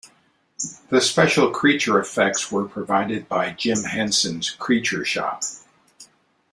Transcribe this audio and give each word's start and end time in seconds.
The 0.89 0.99
special 0.99 1.51
creature 1.51 1.99
effects 1.99 2.51
were 2.51 2.67
provided 2.67 3.29
by 3.29 3.51
Jim 3.51 3.83
Henson's 3.83 4.49
Creature 4.49 5.05
Shop. 5.05 5.43